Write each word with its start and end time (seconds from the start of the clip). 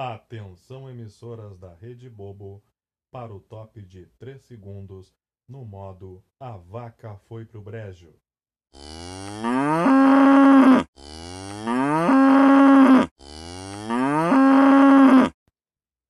Atenção, 0.00 0.88
emissoras 0.88 1.58
da 1.58 1.74
Rede 1.74 2.08
Bobo, 2.08 2.62
para 3.10 3.34
o 3.34 3.40
top 3.40 3.82
de 3.82 4.06
3 4.06 4.40
segundos 4.40 5.12
no 5.48 5.64
modo 5.64 6.24
A 6.38 6.56
Vaca 6.56 7.16
Foi 7.16 7.44
Pro 7.44 7.60
Brejo. 7.60 8.14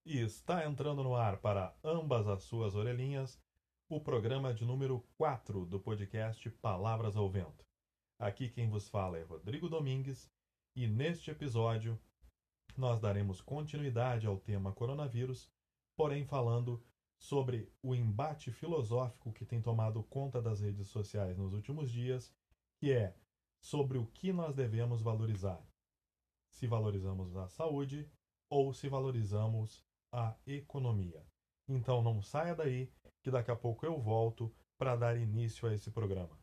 E 0.05 0.19
está 0.19 0.67
entrando 0.67 1.03
no 1.03 1.17
ar 1.17 1.39
para 1.39 1.75
ambas 1.83 2.29
as 2.29 2.43
suas 2.43 2.75
orelhinhas 2.75 3.41
o 3.89 3.99
programa 3.99 4.53
de 4.53 4.67
número 4.67 5.03
4 5.17 5.65
do 5.65 5.81
podcast 5.81 6.51
Palavras 6.61 7.17
ao 7.17 7.31
Vento. 7.31 7.65
Aqui 8.21 8.51
quem 8.51 8.69
vos 8.69 8.87
fala 8.87 9.17
é 9.17 9.23
Rodrigo 9.23 9.67
Domingues 9.67 10.31
e 10.77 10.87
neste 10.87 11.31
episódio 11.31 11.99
nós 12.79 13.01
daremos 13.01 13.41
continuidade 13.41 14.27
ao 14.27 14.39
tema 14.39 14.73
coronavírus, 14.73 15.51
porém 15.97 16.25
falando 16.25 16.83
sobre 17.19 17.73
o 17.83 17.95
embate 17.95 18.53
filosófico 18.53 19.33
que 19.33 19.45
tem 19.45 19.61
tomado 19.61 20.03
conta 20.05 20.41
das 20.41 20.61
redes 20.61 20.87
sociais 20.87 21.37
nos 21.37 21.53
últimos 21.53 21.91
dias, 21.91 22.33
que 22.79 22.93
é 22.93 23.15
sobre 23.61 23.99
o 23.99 24.07
que 24.07 24.33
nós 24.33 24.55
devemos 24.55 25.03
valorizar. 25.03 25.61
Se 26.53 26.67
valorizamos 26.67 27.37
a 27.37 27.49
saúde 27.49 28.09
ou 28.49 28.73
se 28.73 28.89
valorizamos 28.89 29.85
a 30.13 30.37
economia. 30.47 31.27
Então 31.69 32.01
não 32.01 32.23
saia 32.23 32.55
daí, 32.55 32.91
que 33.23 33.31
daqui 33.31 33.51
a 33.51 33.57
pouco 33.57 33.85
eu 33.85 33.99
volto 33.99 34.55
para 34.79 34.97
dar 34.97 35.17
início 35.17 35.69
a 35.69 35.75
esse 35.75 35.91
programa. 35.91 36.39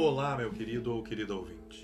Olá, 0.00 0.36
meu 0.36 0.52
querido 0.52 0.94
ou 0.94 1.02
querida 1.02 1.34
ouvinte. 1.34 1.82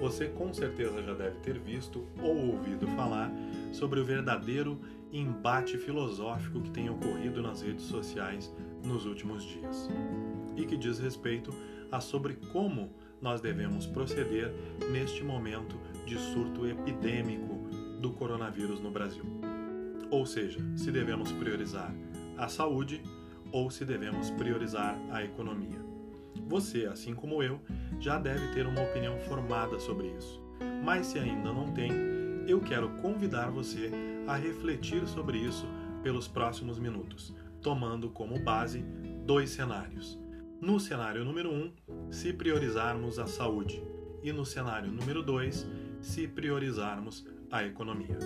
Você 0.00 0.26
com 0.26 0.52
certeza 0.52 1.00
já 1.00 1.14
deve 1.14 1.38
ter 1.38 1.56
visto 1.56 2.04
ou 2.20 2.36
ouvido 2.48 2.88
falar 2.96 3.30
sobre 3.70 4.00
o 4.00 4.04
verdadeiro 4.04 4.80
embate 5.12 5.78
filosófico 5.78 6.60
que 6.60 6.72
tem 6.72 6.90
ocorrido 6.90 7.40
nas 7.40 7.62
redes 7.62 7.84
sociais 7.84 8.52
nos 8.84 9.06
últimos 9.06 9.44
dias 9.44 9.88
e 10.56 10.66
que 10.66 10.76
diz 10.76 10.98
respeito 10.98 11.54
a 11.92 12.00
sobre 12.00 12.34
como 12.52 12.92
nós 13.22 13.40
devemos 13.40 13.86
proceder 13.86 14.52
neste 14.90 15.22
momento 15.22 15.76
de 16.04 16.18
surto 16.18 16.66
epidêmico 16.66 17.54
do 18.00 18.10
coronavírus 18.14 18.80
no 18.80 18.90
Brasil. 18.90 19.24
Ou 20.10 20.26
seja, 20.26 20.58
se 20.76 20.90
devemos 20.90 21.30
priorizar 21.30 21.94
a 22.36 22.48
saúde 22.48 23.00
ou 23.52 23.70
se 23.70 23.84
devemos 23.84 24.28
priorizar 24.32 24.98
a 25.12 25.22
economia. 25.22 25.97
Você, 26.48 26.86
assim 26.86 27.14
como 27.14 27.42
eu, 27.42 27.60
já 28.00 28.18
deve 28.18 28.54
ter 28.54 28.66
uma 28.66 28.82
opinião 28.82 29.18
formada 29.20 29.78
sobre 29.78 30.08
isso. 30.08 30.42
Mas 30.82 31.06
se 31.06 31.18
ainda 31.18 31.52
não 31.52 31.70
tem, 31.72 31.92
eu 32.46 32.58
quero 32.60 32.88
convidar 33.02 33.50
você 33.50 33.90
a 34.26 34.34
refletir 34.34 35.06
sobre 35.06 35.36
isso 35.36 35.66
pelos 36.02 36.26
próximos 36.26 36.78
minutos, 36.78 37.34
tomando 37.60 38.08
como 38.08 38.42
base 38.42 38.82
dois 39.26 39.50
cenários. 39.50 40.18
No 40.58 40.80
cenário 40.80 41.22
número 41.22 41.50
1, 41.50 41.54
um, 41.54 41.72
se 42.10 42.32
priorizarmos 42.32 43.18
a 43.18 43.26
saúde, 43.26 43.82
e 44.22 44.32
no 44.32 44.46
cenário 44.46 44.90
número 44.90 45.22
2, 45.22 45.66
se 46.00 46.26
priorizarmos 46.26 47.26
a 47.50 47.62
economia. 47.62 48.18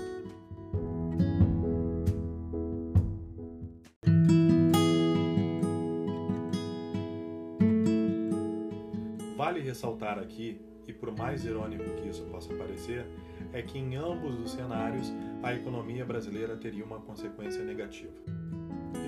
Ressaltar 9.72 10.18
aqui, 10.18 10.60
e 10.86 10.92
por 10.92 11.16
mais 11.16 11.46
irônico 11.46 11.84
que 11.96 12.08
isso 12.08 12.22
possa 12.24 12.52
parecer, 12.54 13.06
é 13.52 13.62
que 13.62 13.78
em 13.78 13.96
ambos 13.96 14.38
os 14.38 14.50
cenários 14.50 15.10
a 15.42 15.54
economia 15.54 16.04
brasileira 16.04 16.56
teria 16.56 16.84
uma 16.84 17.00
consequência 17.00 17.64
negativa. 17.64 18.12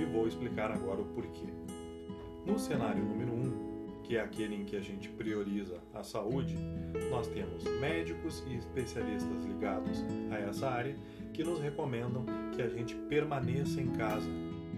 E 0.00 0.04
vou 0.06 0.26
explicar 0.26 0.70
agora 0.70 1.03
o 1.03 1.04
porquê. 1.04 1.48
No 2.47 2.58
cenário 2.58 3.04
número 3.04 3.32
1, 3.32 3.36
um, 3.36 4.03
que 4.03 4.16
é 4.16 4.20
aquele 4.20 4.54
em 4.54 4.64
que 4.64 4.76
a 4.76 4.80
gente 4.80 5.08
prioriza 5.10 5.78
a 5.92 6.03
saúde, 6.03 6.56
nós 7.10 7.26
temos 7.28 7.64
médicos 7.80 8.42
e 8.47 8.54
especialistas 8.56 9.44
ligados 9.44 10.03
a 10.30 10.38
essa 10.38 10.69
área 10.69 10.97
que 11.32 11.44
nos 11.44 11.60
recomendam 11.60 12.24
que 12.54 12.62
a 12.62 12.69
gente 12.69 12.94
permaneça 12.94 13.80
em 13.80 13.91
casa, 13.91 14.28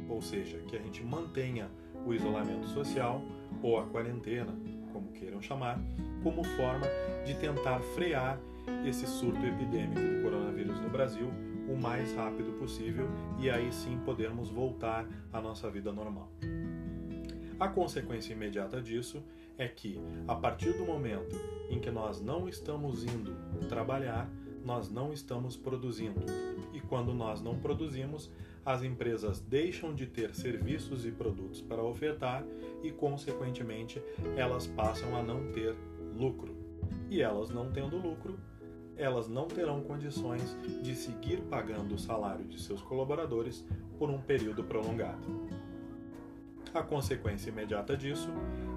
ou 0.09 0.21
seja, 0.21 0.59
que 0.67 0.77
a 0.77 0.81
gente 0.81 1.05
mantenha 1.05 1.69
o 2.05 2.13
isolamento 2.15 2.67
social 2.69 3.23
ou 3.63 3.79
a 3.79 3.87
quarentena, 3.87 4.55
como 4.97 5.13
queiram 5.13 5.43
chamar, 5.43 5.79
como 6.23 6.43
forma 6.43 6.87
de 7.27 7.35
tentar 7.35 7.79
frear 7.95 8.41
esse 8.89 9.07
surto 9.07 9.45
epidêmico 9.45 10.01
do 10.01 10.23
coronavírus 10.23 10.81
no 10.81 10.89
Brasil 10.89 11.29
o 11.69 11.77
mais 11.77 12.15
rápido 12.15 12.59
possível 12.59 13.07
e 13.39 13.51
aí 13.51 13.71
sim 13.71 13.99
podermos 14.07 14.49
voltar 14.49 15.07
à 15.31 15.39
nossa 15.39 15.71
vida 15.71 15.93
normal. 15.93 16.31
A 17.61 17.69
consequência 17.69 18.33
imediata 18.33 18.81
disso 18.81 19.23
é 19.59 19.69
que, 19.69 20.01
a 20.27 20.35
partir 20.35 20.73
do 20.73 20.87
momento 20.87 21.37
em 21.69 21.79
que 21.79 21.91
nós 21.91 22.23
não 22.23 22.49
estamos 22.49 23.05
indo 23.05 23.35
trabalhar, 23.69 24.31
nós 24.65 24.91
não 24.91 25.13
estamos 25.13 25.57
produzindo. 25.57 26.25
E 26.73 26.81
quando 26.81 27.13
nós 27.13 27.43
não 27.43 27.59
produzimos, 27.59 28.31
as 28.67 28.83
empresas 28.83 29.39
deixam 29.39 29.95
de 29.95 30.07
ter 30.07 30.35
serviços 30.35 31.07
e 31.07 31.13
produtos 31.13 31.63
para 31.63 31.85
ofertar 31.85 32.45
e, 32.83 32.91
consequentemente, 32.91 34.03
elas 34.37 34.67
passam 34.67 35.17
a 35.17 35.23
não 35.23 35.53
ter 35.53 35.77
lucro. 36.17 36.57
E 37.09 37.23
elas 37.23 37.49
não 37.49 37.71
tendo 37.71 37.97
lucro, 37.97 38.37
elas 38.97 39.29
não 39.29 39.47
terão 39.47 39.83
condições 39.83 40.59
de 40.83 40.97
seguir 40.97 41.43
pagando 41.43 41.95
o 41.95 41.99
salário 41.99 42.45
de 42.45 42.61
seus 42.61 42.83
colaboradores 42.83 43.65
por 43.99 44.11
um 44.11 44.21
período 44.21 44.65
prolongado. 44.65 45.49
A 46.75 46.83
consequência 46.83 47.51
imediata 47.51 47.97
disso 47.97 48.31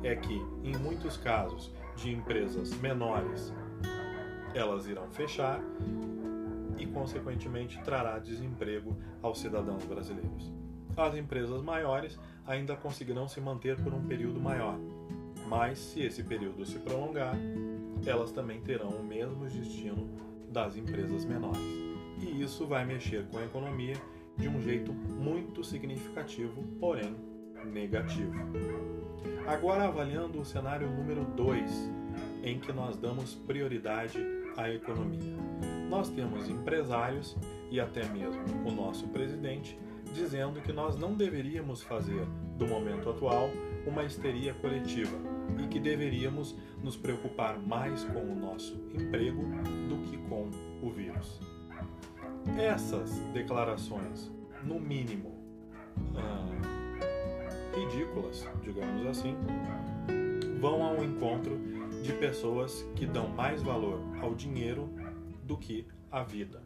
é 0.04 0.16
que, 0.16 0.36
em 0.64 0.78
muitos 0.78 1.18
casos 1.18 1.74
de 1.96 2.12
empresas 2.12 2.72
menores, 2.80 3.52
elas 4.54 4.86
irão 4.86 5.10
fechar 5.10 5.60
e, 6.80 6.86
consequentemente, 6.88 7.80
trará 7.84 8.18
desemprego 8.20 8.98
aos 9.22 9.40
cidadãos 9.40 9.84
brasileiros. 9.84 10.52
As 10.96 11.16
empresas 11.16 11.62
maiores 11.62 12.20
ainda 12.46 12.76
conseguirão 12.76 13.28
se 13.28 13.40
manter 13.40 13.82
por 13.82 13.94
um 13.94 14.06
período 14.06 14.40
maior, 14.40 14.78
mas 15.48 15.80
se 15.80 16.02
esse 16.02 16.24
período 16.24 16.66
se 16.66 16.80
prolongar, 16.80 17.36
elas 18.06 18.32
também 18.32 18.62
terão 18.62 18.90
o 18.90 19.04
mesmo 19.04 19.46
destino 19.46 20.10
das 20.50 20.76
empresas 20.76 21.26
menores. 21.26 21.62
E 22.22 22.42
isso 22.42 22.66
vai 22.66 22.86
mexer 22.86 23.26
com 23.28 23.38
a 23.38 23.46
economia 23.46 23.96
de 24.38 24.48
um 24.48 24.62
jeito 24.62 24.94
muito 24.94 25.64
significativo, 25.64 26.64
porém 26.80 27.16
negativo. 27.66 28.34
Agora, 29.46 29.86
avaliando 29.86 30.40
o 30.40 30.46
cenário 30.46 30.90
número 30.90 31.26
2, 31.26 31.92
em 32.44 32.60
que 32.60 32.72
nós 32.72 32.98
damos 32.98 33.36
prioridade 33.36 34.20
à 34.56 34.70
economia. 34.70 35.36
Nós 35.90 36.10
temos 36.10 36.48
empresários 36.48 37.36
e 37.72 37.80
até 37.80 38.08
mesmo 38.08 38.42
o 38.66 38.72
nosso 38.72 39.08
presidente 39.08 39.78
dizendo 40.14 40.62
que 40.62 40.72
nós 40.72 40.96
não 40.96 41.14
deveríamos 41.14 41.82
fazer 41.82 42.26
do 42.58 42.68
momento 42.68 43.10
atual 43.10 43.50
uma 43.86 44.04
histeria 44.04 44.54
coletiva 44.56 45.18
e 45.58 45.68
que 45.68 45.80
deveríamos 45.80 46.56
nos 46.84 46.96
preocupar 46.96 47.60
mais 47.60 48.04
com 48.06 48.20
o 48.20 48.36
nosso 48.36 48.76
emprego 48.94 49.44
do 49.88 49.98
que 50.10 50.18
com 50.30 50.50
o 50.82 50.92
vírus. 50.92 51.40
Essas 52.58 53.12
declarações, 53.34 54.32
no 54.64 54.80
mínimo, 54.80 55.34
ah, 56.16 56.50
ridículas, 57.76 58.48
digamos 58.64 59.06
assim, 59.08 59.36
vão 60.60 60.84
ao 60.84 61.04
encontro 61.04 61.58
de 62.04 62.14
pessoas 62.14 62.86
que 62.96 63.06
dão 63.06 63.28
mais 63.30 63.62
valor 63.62 64.00
ao 64.22 64.34
dinheiro 64.36 64.90
do 65.50 65.58
que 65.58 65.86
à 66.12 66.22
vida. 66.22 66.62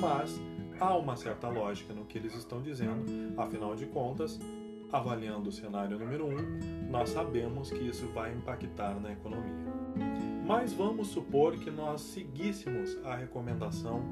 Mas 0.00 0.38
há 0.80 0.96
uma 0.96 1.16
certa 1.16 1.48
lógica 1.48 1.94
no 1.94 2.04
que 2.04 2.18
eles 2.18 2.34
estão 2.34 2.60
dizendo, 2.60 3.04
afinal 3.40 3.76
de 3.76 3.86
contas, 3.86 4.38
avaliando 4.92 5.48
o 5.48 5.52
cenário 5.52 5.96
número 5.96 6.26
1, 6.26 6.28
um, 6.28 6.90
nós 6.90 7.10
sabemos 7.10 7.70
que 7.70 7.78
isso 7.78 8.08
vai 8.08 8.34
impactar 8.34 9.00
na 9.00 9.12
economia. 9.12 9.64
Mas 10.44 10.72
vamos 10.72 11.06
supor 11.08 11.56
que 11.56 11.70
nós 11.70 12.00
seguíssemos 12.00 12.98
a 13.04 13.14
recomendação 13.14 14.02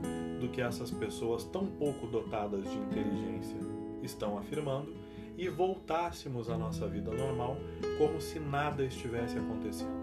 do 0.40 0.49
que 0.49 0.62
essas 0.62 0.90
pessoas 0.90 1.44
tão 1.44 1.67
pouco 1.67 2.06
dotadas 2.06 2.62
de 2.62 2.76
inteligência 2.79 3.58
estão 4.00 4.38
afirmando 4.38 4.94
e 5.37 5.49
voltássemos 5.49 6.49
à 6.49 6.56
nossa 6.56 6.87
vida 6.87 7.11
normal 7.11 7.56
como 7.99 8.20
se 8.20 8.38
nada 8.38 8.84
estivesse 8.84 9.37
acontecendo. 9.37 10.00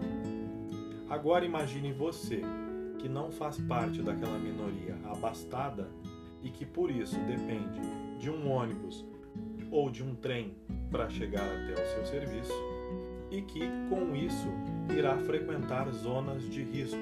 Agora 1.08 1.44
imagine 1.44 1.92
você, 1.92 2.42
que 3.00 3.08
não 3.08 3.32
faz 3.32 3.58
parte 3.58 4.02
daquela 4.02 4.38
minoria 4.38 4.94
abastada 5.04 5.88
e 6.42 6.50
que 6.50 6.66
por 6.66 6.90
isso 6.90 7.18
depende 7.20 7.80
de 8.18 8.30
um 8.30 8.50
ônibus 8.50 9.06
ou 9.70 9.90
de 9.90 10.02
um 10.02 10.14
trem 10.14 10.54
para 10.90 11.08
chegar 11.08 11.44
até 11.44 11.72
o 11.72 11.86
seu 11.94 12.06
serviço 12.06 12.52
e 13.30 13.40
que, 13.40 13.60
com 13.88 14.14
isso, 14.14 14.48
irá 14.94 15.16
frequentar 15.18 15.90
zonas 15.92 16.42
de 16.50 16.62
risco, 16.62 16.98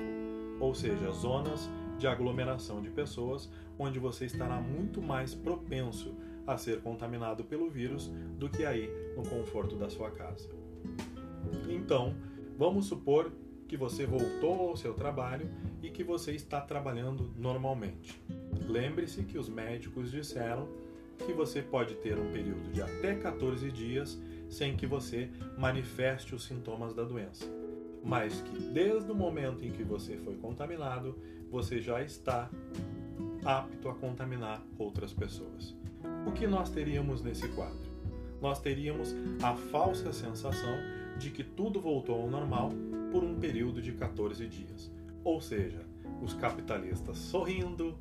ou 0.60 0.74
seja, 0.74 1.10
zonas 1.10 1.68
de 1.98 2.06
aglomeração 2.06 2.80
de 2.80 2.90
pessoas 2.90 3.50
onde 3.78 3.98
você 3.98 4.26
estará 4.26 4.60
muito 4.60 5.02
mais 5.02 5.34
propenso 5.34 6.14
a 6.46 6.56
ser 6.56 6.80
contaminado 6.80 7.42
pelo 7.44 7.68
vírus 7.68 8.08
do 8.38 8.48
que 8.48 8.64
aí 8.64 8.88
no 9.16 9.22
conforto 9.28 9.74
da 9.74 9.88
sua 9.88 10.10
casa. 10.10 10.48
Então, 11.68 12.14
vamos 12.56 12.86
supor 12.86 13.32
que 13.68 13.76
você 13.76 14.06
voltou 14.06 14.70
ao 14.70 14.76
seu 14.76 14.94
trabalho 14.94 15.48
e 15.82 15.90
que 15.90 16.02
você 16.02 16.32
está 16.32 16.60
trabalhando 16.60 17.30
normalmente. 17.36 18.20
Lembre-se 18.66 19.22
que 19.24 19.38
os 19.38 19.48
médicos 19.48 20.10
disseram 20.10 20.66
que 21.18 21.32
você 21.32 21.60
pode 21.60 21.94
ter 21.96 22.18
um 22.18 22.32
período 22.32 22.72
de 22.72 22.80
até 22.80 23.14
14 23.14 23.70
dias 23.70 24.18
sem 24.48 24.74
que 24.74 24.86
você 24.86 25.30
manifeste 25.58 26.34
os 26.34 26.44
sintomas 26.44 26.94
da 26.94 27.04
doença, 27.04 27.44
mas 28.02 28.40
que 28.40 28.58
desde 28.72 29.12
o 29.12 29.14
momento 29.14 29.64
em 29.64 29.70
que 29.70 29.82
você 29.82 30.16
foi 30.16 30.36
contaminado, 30.36 31.18
você 31.50 31.80
já 31.80 32.02
está 32.02 32.48
apto 33.44 33.88
a 33.88 33.94
contaminar 33.94 34.62
outras 34.78 35.12
pessoas. 35.12 35.76
O 36.26 36.32
que 36.32 36.46
nós 36.46 36.70
teríamos 36.70 37.20
nesse 37.20 37.48
quadro? 37.48 37.88
Nós 38.40 38.60
teríamos 38.60 39.14
a 39.42 39.54
falsa 39.54 40.12
sensação 40.12 40.76
de 41.18 41.30
que 41.30 41.42
tudo 41.42 41.80
voltou 41.80 42.22
ao 42.22 42.30
normal 42.30 42.72
por 43.10 43.24
um 43.24 43.38
período 43.38 43.80
de 43.80 43.92
14 43.92 44.46
dias. 44.46 44.90
Ou 45.24 45.40
seja, 45.40 45.84
os 46.22 46.34
capitalistas 46.34 47.18
sorrindo, 47.18 47.98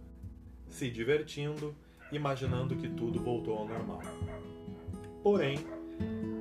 se 0.68 0.89
divertindo, 0.89 1.75
imaginando 2.12 2.75
que 2.75 2.89
tudo 2.89 3.19
voltou 3.19 3.57
ao 3.57 3.68
normal. 3.68 4.01
Porém, 5.24 5.57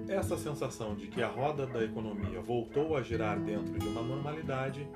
essa 0.08 0.36
sensação 0.36 0.94
de 0.94 1.08
que 1.08 1.22
a 1.22 1.28
roda 1.28 1.66
da 1.66 1.82
economia 1.82 2.40
voltou 2.40 2.96
a 2.96 3.02
girar 3.02 3.40
dentro 3.40 3.78
de 3.78 3.86
uma 3.86 4.02
normalidade 4.02 4.86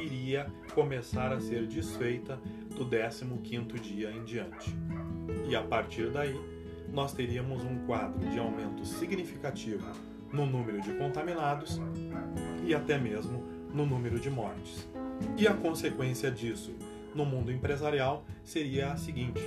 iria 0.00 0.46
começar 0.74 1.32
a 1.32 1.40
ser 1.40 1.66
desfeita 1.66 2.38
do 2.76 2.86
15º 2.86 3.78
dia 3.80 4.10
em 4.10 4.24
diante. 4.24 4.74
E 5.48 5.56
a 5.56 5.62
partir 5.62 6.10
daí, 6.10 6.38
nós 6.94 7.12
teríamos 7.12 7.64
um 7.64 7.84
quadro 7.86 8.20
de 8.30 8.38
aumento 8.38 8.86
significativo 8.86 9.84
no 10.32 10.46
número 10.46 10.80
de 10.80 10.94
contaminados 10.94 11.80
e 12.64 12.72
até 12.72 12.96
mesmo 12.96 13.42
no 13.74 13.84
número 13.84 14.20
de 14.20 14.30
mortes. 14.30 14.88
E 15.36 15.46
a 15.48 15.54
consequência 15.54 16.30
disso 16.30 16.72
no 17.12 17.26
mundo 17.26 17.50
empresarial 17.50 18.24
seria 18.44 18.92
a 18.92 18.96
seguinte: 18.96 19.42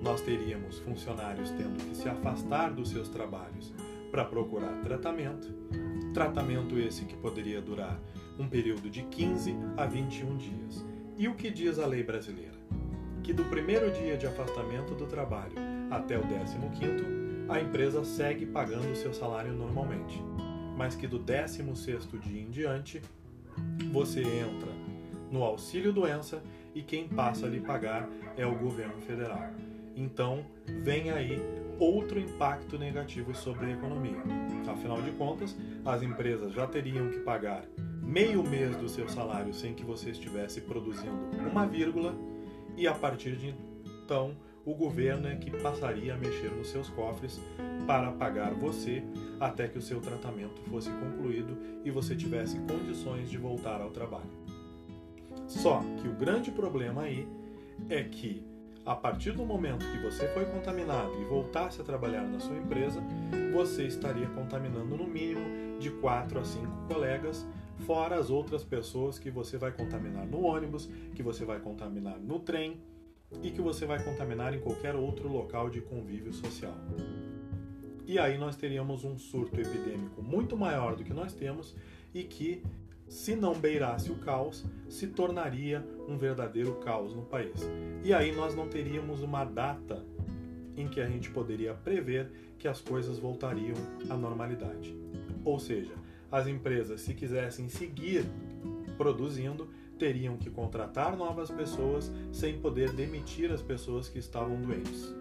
nós 0.00 0.20
teríamos 0.20 0.78
funcionários 0.78 1.50
tendo 1.50 1.84
que 1.84 1.96
se 1.96 2.08
afastar 2.08 2.72
dos 2.72 2.90
seus 2.90 3.08
trabalhos 3.08 3.74
para 4.12 4.24
procurar 4.24 4.80
tratamento, 4.82 5.52
tratamento 6.12 6.78
esse 6.78 7.04
que 7.04 7.16
poderia 7.16 7.60
durar 7.60 7.98
um 8.38 8.48
período 8.48 8.88
de 8.88 9.02
15 9.02 9.56
a 9.76 9.84
21 9.84 10.36
dias. 10.36 10.84
E 11.18 11.26
o 11.26 11.34
que 11.34 11.50
diz 11.50 11.80
a 11.80 11.86
lei 11.86 12.04
brasileira? 12.04 12.54
Que 13.22 13.32
do 13.32 13.44
primeiro 13.44 13.90
dia 13.90 14.16
de 14.16 14.26
afastamento 14.26 14.94
do 14.94 15.06
trabalho 15.06 15.54
até 15.96 16.18
o 16.18 16.22
15 16.22 16.58
a 17.48 17.60
empresa 17.60 18.04
segue 18.04 18.46
pagando 18.46 18.94
seu 18.96 19.12
salário 19.12 19.52
normalmente, 19.52 20.22
mas 20.76 20.94
que 20.96 21.06
do 21.06 21.20
16º 21.20 22.18
dia 22.18 22.40
em 22.40 22.50
diante 22.50 23.02
você 23.92 24.22
entra 24.22 24.72
no 25.30 25.42
auxílio 25.42 25.92
doença 25.92 26.42
e 26.74 26.82
quem 26.82 27.06
passa 27.06 27.46
a 27.46 27.48
lhe 27.48 27.60
pagar 27.60 28.08
é 28.36 28.46
o 28.46 28.56
governo 28.56 29.00
federal. 29.02 29.50
Então, 29.94 30.44
vem 30.82 31.10
aí 31.10 31.40
outro 31.78 32.18
impacto 32.18 32.78
negativo 32.78 33.34
sobre 33.34 33.66
a 33.66 33.70
economia. 33.72 34.22
Afinal 34.66 35.00
de 35.02 35.10
contas, 35.12 35.56
as 35.84 36.02
empresas 36.02 36.52
já 36.52 36.66
teriam 36.66 37.10
que 37.10 37.20
pagar 37.20 37.64
meio 38.02 38.42
mês 38.42 38.76
do 38.76 38.88
seu 38.88 39.08
salário 39.08 39.52
sem 39.54 39.74
que 39.74 39.84
você 39.84 40.10
estivesse 40.10 40.60
produzindo 40.60 41.30
uma 41.50 41.66
vírgula, 41.66 42.14
e 42.76 42.88
a 42.88 42.94
partir 42.94 43.36
de 43.36 43.54
então 44.04 44.36
o 44.64 44.74
governo 44.74 45.28
é 45.28 45.36
que 45.36 45.50
passaria 45.50 46.14
a 46.14 46.16
mexer 46.16 46.50
nos 46.50 46.68
seus 46.68 46.88
cofres 46.88 47.40
para 47.86 48.10
pagar 48.12 48.54
você 48.54 49.02
até 49.38 49.68
que 49.68 49.78
o 49.78 49.82
seu 49.82 50.00
tratamento 50.00 50.62
fosse 50.62 50.90
concluído 50.90 51.56
e 51.84 51.90
você 51.90 52.16
tivesse 52.16 52.58
condições 52.60 53.28
de 53.28 53.36
voltar 53.36 53.80
ao 53.80 53.90
trabalho. 53.90 54.30
Só 55.46 55.82
que 56.00 56.08
o 56.08 56.14
grande 56.14 56.50
problema 56.50 57.02
aí 57.02 57.28
é 57.90 58.02
que 58.02 58.42
a 58.86 58.94
partir 58.94 59.32
do 59.32 59.44
momento 59.44 59.84
que 59.90 59.98
você 59.98 60.28
foi 60.28 60.44
contaminado 60.46 61.12
e 61.20 61.24
voltasse 61.24 61.80
a 61.80 61.84
trabalhar 61.84 62.22
na 62.22 62.38
sua 62.38 62.56
empresa, 62.56 63.02
você 63.52 63.86
estaria 63.86 64.26
contaminando 64.28 64.96
no 64.96 65.06
mínimo 65.06 65.78
de 65.78 65.90
4 65.90 66.38
a 66.38 66.44
5 66.44 66.66
colegas, 66.86 67.46
fora 67.86 68.18
as 68.18 68.30
outras 68.30 68.62
pessoas 68.62 69.18
que 69.18 69.30
você 69.30 69.56
vai 69.56 69.72
contaminar 69.72 70.26
no 70.26 70.42
ônibus, 70.42 70.88
que 71.14 71.22
você 71.22 71.44
vai 71.44 71.60
contaminar 71.60 72.18
no 72.18 72.38
trem 72.38 72.78
e 73.42 73.50
que 73.50 73.60
você 73.60 73.86
vai 73.86 74.02
contaminar 74.02 74.54
em 74.54 74.60
qualquer 74.60 74.94
outro 74.94 75.28
local 75.28 75.68
de 75.68 75.80
convívio 75.80 76.32
social. 76.32 76.76
E 78.06 78.18
aí 78.18 78.36
nós 78.36 78.56
teríamos 78.56 79.04
um 79.04 79.18
surto 79.18 79.60
epidêmico 79.60 80.22
muito 80.22 80.56
maior 80.56 80.94
do 80.94 81.04
que 81.04 81.12
nós 81.12 81.32
temos 81.34 81.74
e 82.12 82.22
que 82.22 82.62
se 83.08 83.36
não 83.36 83.54
beirasse 83.54 84.10
o 84.10 84.16
caos, 84.16 84.64
se 84.88 85.06
tornaria 85.06 85.86
um 86.08 86.16
verdadeiro 86.16 86.74
caos 86.76 87.14
no 87.14 87.22
país. 87.22 87.68
E 88.02 88.12
aí 88.12 88.34
nós 88.34 88.54
não 88.54 88.68
teríamos 88.68 89.20
uma 89.20 89.44
data 89.44 90.04
em 90.76 90.88
que 90.88 91.00
a 91.00 91.06
gente 91.06 91.30
poderia 91.30 91.74
prever 91.74 92.30
que 92.58 92.66
as 92.66 92.80
coisas 92.80 93.18
voltariam 93.18 93.76
à 94.08 94.16
normalidade. 94.16 94.96
Ou 95.44 95.58
seja, 95.58 95.92
as 96.30 96.46
empresas, 96.46 97.02
se 97.02 97.14
quisessem 97.14 97.68
seguir 97.68 98.24
produzindo, 98.96 99.68
teriam 99.98 100.36
que 100.36 100.50
contratar 100.50 101.16
novas 101.16 101.50
pessoas 101.50 102.12
sem 102.32 102.58
poder 102.58 102.92
demitir 102.92 103.50
as 103.50 103.62
pessoas 103.62 104.08
que 104.08 104.18
estavam 104.18 104.60
doentes. 104.60 105.14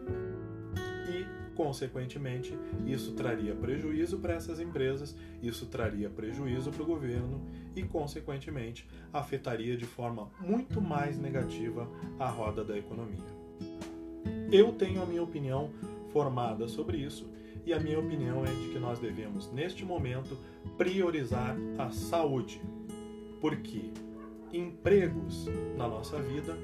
Consequentemente, 1.56 2.58
isso 2.86 3.14
traria 3.14 3.54
prejuízo 3.54 4.18
para 4.18 4.34
essas 4.34 4.60
empresas, 4.60 5.16
isso 5.42 5.68
traria 5.68 6.10
prejuízo 6.10 6.72
para 6.72 6.81
o 6.81 6.86
governo 6.86 7.42
e, 7.75 7.84
consequentemente, 7.84 8.88
afetaria 9.12 9.78
de 9.78 9.86
forma 9.86 10.31
muito 10.40 10.81
mais 10.81 11.18
negativa 11.18 11.88
a 12.20 12.28
roda 12.28 12.64
da 12.64 12.78
economia. 12.78 13.24
Eu 14.52 14.72
tenho 14.74 15.02
a 15.02 15.06
minha 15.06 15.22
opinião 15.22 15.70
formada 16.12 16.68
sobre 16.68 16.98
isso 16.98 17.30
e 17.66 17.74
a 17.74 17.80
minha 17.80 18.00
opinião 18.00 18.44
é 18.44 18.50
de 18.50 18.70
que 18.70 18.80
nós 18.80 18.98
devemos, 18.98 19.52
neste 19.52 19.86
momento, 19.86 20.38
priorizar 20.75 21.56
a 21.77 21.92
saúde, 21.92 22.60
porque 23.39 23.92
empregos 24.53 25.48
na 25.75 25.88
nossa 25.88 26.22
vida 26.22 26.57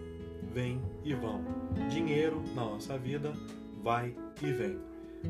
vêm 0.54 0.82
e 1.04 1.14
vão, 1.14 1.42
dinheiro 1.90 2.42
na 2.56 2.64
nossa 2.64 2.98
vida 2.98 3.34
vai 3.82 4.16
e 4.42 4.52
vem. 4.52 4.80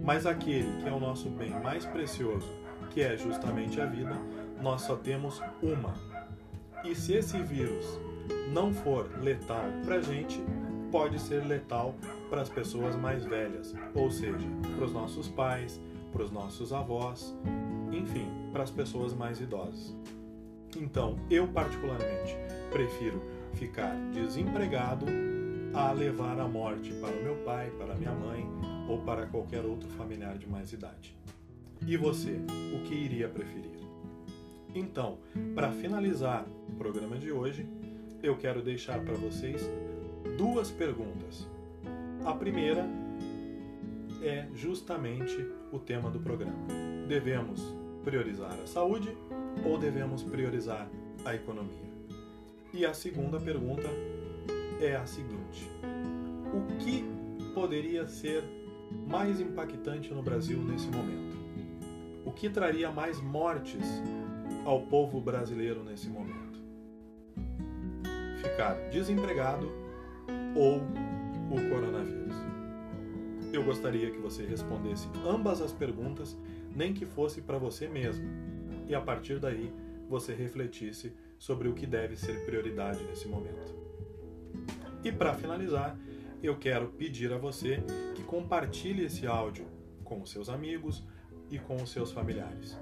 Mas 0.03 0.25
aquele 0.25 0.81
que 0.81 0.87
é 0.87 0.91
o 0.91 0.99
nosso 0.99 1.29
bem 1.29 1.51
mais 1.61 1.85
precioso, 1.85 2.47
que 2.91 3.01
é 3.01 3.17
justamente 3.17 3.81
a 3.81 3.85
vida, 3.85 4.15
nós 4.61 4.81
só 4.81 4.95
temos 4.95 5.41
uma. 5.61 5.93
E 6.83 6.95
se 6.95 7.13
esse 7.13 7.41
vírus 7.41 7.99
não 8.53 8.73
for 8.73 9.09
letal 9.21 9.65
para 9.85 9.95
a 9.95 10.01
gente, 10.01 10.41
pode 10.91 11.19
ser 11.19 11.45
letal 11.45 11.95
para 12.29 12.41
as 12.41 12.49
pessoas 12.49 12.95
mais 12.95 13.25
velhas, 13.25 13.73
ou 13.93 14.09
seja, 14.11 14.47
para 14.75 14.85
os 14.85 14.93
nossos 14.93 15.27
pais, 15.27 15.79
para 16.11 16.23
os 16.23 16.31
nossos 16.31 16.73
avós, 16.73 17.35
enfim, 17.91 18.27
para 18.51 18.63
as 18.63 18.71
pessoas 18.71 19.13
mais 19.13 19.39
idosas. 19.39 19.95
Então, 20.77 21.17
eu 21.29 21.47
particularmente 21.47 22.35
prefiro 22.71 23.21
ficar 23.53 23.95
desempregado 24.11 25.05
a 25.73 25.91
levar 25.91 26.39
a 26.39 26.47
morte 26.47 26.91
para 26.93 27.15
o 27.15 27.23
meu 27.23 27.35
pai, 27.38 27.71
para 27.77 27.95
minha 27.95 28.13
mãe 28.13 28.47
ou 28.88 28.99
para 28.99 29.25
qualquer 29.27 29.63
outro 29.65 29.88
familiar 29.89 30.38
de 30.38 30.47
mais 30.47 30.73
idade. 30.73 31.15
E 31.85 31.95
você, 31.95 32.39
o 32.73 32.83
que 32.83 32.93
iria 32.93 33.29
preferir? 33.29 33.79
Então, 34.73 35.17
para 35.55 35.71
finalizar 35.71 36.45
o 36.67 36.75
programa 36.75 37.17
de 37.17 37.31
hoje, 37.31 37.67
eu 38.21 38.38
quero 38.38 38.61
deixar 38.61 38.99
para 39.03 39.15
vocês 39.15 39.69
duas 40.38 40.69
perguntas. 40.69 41.47
A 42.25 42.33
primeira 42.33 42.85
é 44.21 44.47
justamente 44.53 45.45
o 45.71 45.79
tema 45.79 46.09
do 46.09 46.19
programa. 46.19 46.67
Devemos 47.07 47.61
priorizar 48.03 48.53
a 48.61 48.67
saúde 48.67 49.15
ou 49.65 49.77
devemos 49.77 50.23
priorizar 50.23 50.89
a 51.25 51.35
economia? 51.35 51.89
E 52.73 52.85
a 52.85 52.93
segunda 52.93 53.39
pergunta 53.39 53.87
é 54.79 54.95
a 54.95 55.05
seguinte: 55.05 55.69
o 56.53 56.77
que 56.77 57.03
poderia 57.53 58.07
ser 58.07 58.43
mais 59.07 59.39
impactante 59.39 60.13
no 60.13 60.21
Brasil 60.21 60.59
nesse 60.59 60.87
momento? 60.87 61.37
O 62.25 62.31
que 62.31 62.49
traria 62.49 62.91
mais 62.91 63.19
mortes 63.21 63.85
ao 64.65 64.81
povo 64.81 65.19
brasileiro 65.19 65.83
nesse 65.83 66.07
momento? 66.07 66.59
Ficar 68.41 68.75
desempregado 68.89 69.71
ou 70.55 70.77
o 71.49 71.69
coronavírus? 71.69 72.19
eu 73.51 73.63
gostaria 73.63 74.11
que 74.11 74.19
você 74.19 74.45
respondesse 74.45 75.07
ambas 75.25 75.61
as 75.61 75.71
perguntas, 75.71 76.37
nem 76.75 76.93
que 76.93 77.05
fosse 77.05 77.41
para 77.41 77.57
você 77.57 77.87
mesmo, 77.87 78.25
e 78.89 78.96
a 78.96 79.00
partir 79.00 79.39
daí 79.39 79.72
você 80.10 80.34
refletisse 80.34 81.13
sobre 81.38 81.69
o 81.69 81.74
que 81.74 81.86
deve 81.86 82.17
ser 82.17 82.43
prioridade 82.46 83.03
nesse 83.03 83.27
momento. 83.27 83.74
E 85.03 85.12
para 85.12 85.34
finalizar, 85.34 85.98
eu 86.43 86.58
quero 86.58 86.88
pedir 86.88 87.31
a 87.31 87.38
você 87.38 87.81
que 88.15 88.24
compartilhe 88.24 89.05
esse 89.05 89.27
áudio 89.27 89.65
com 90.03 90.22
os 90.22 90.31
seus 90.31 90.50
amigos 90.50 91.03
e 91.50 91.60
com 91.60 91.75
os 91.77 91.91
seus 91.91 92.12
familiares. 92.12 92.77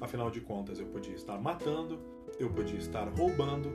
Afinal 0.00 0.30
de 0.30 0.40
contas, 0.40 0.80
eu 0.80 0.86
podia 0.86 1.14
estar 1.14 1.38
matando, 1.38 2.00
eu 2.38 2.50
podia 2.50 2.78
estar 2.78 3.06
roubando, 3.08 3.70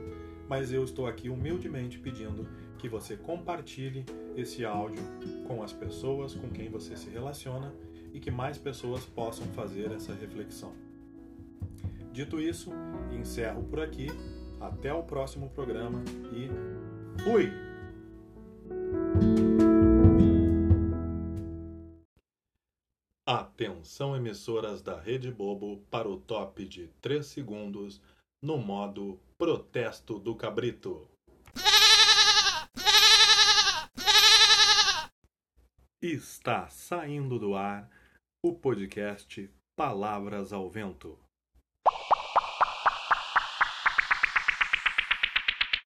mas 0.48 0.72
eu 0.72 0.84
estou 0.84 1.06
aqui 1.06 1.28
humildemente 1.28 1.98
pedindo 1.98 2.48
que 2.78 2.88
você 2.88 3.16
compartilhe 3.16 4.04
esse 4.36 4.64
áudio 4.64 5.02
com 5.46 5.62
as 5.62 5.72
pessoas 5.72 6.34
com 6.34 6.48
quem 6.50 6.68
você 6.68 6.96
se 6.96 7.08
relaciona 7.08 7.72
e 8.12 8.20
que 8.20 8.30
mais 8.30 8.58
pessoas 8.58 9.04
possam 9.04 9.46
fazer 9.48 9.92
essa 9.92 10.12
reflexão. 10.12 10.85
Dito 12.16 12.40
isso, 12.40 12.70
encerro 13.12 13.62
por 13.64 13.78
aqui. 13.78 14.06
Até 14.58 14.90
o 14.90 15.02
próximo 15.02 15.50
programa 15.50 16.02
e 16.32 16.48
fui! 17.22 17.52
Atenção 23.26 24.16
emissoras 24.16 24.80
da 24.80 24.98
Rede 24.98 25.30
Bobo 25.30 25.84
para 25.90 26.08
o 26.08 26.18
top 26.18 26.64
de 26.64 26.88
3 27.02 27.26
segundos 27.26 28.00
no 28.40 28.56
modo 28.56 29.20
Protesto 29.36 30.18
do 30.18 30.34
Cabrito. 30.34 31.06
Está 36.00 36.66
saindo 36.70 37.38
do 37.38 37.54
ar 37.54 37.90
o 38.42 38.54
podcast 38.54 39.50
Palavras 39.76 40.50
ao 40.50 40.70
Vento. 40.70 41.25